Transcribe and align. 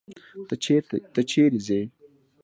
ته 1.13 1.19
چيري 1.29 1.59
ځې؟ 1.67 1.81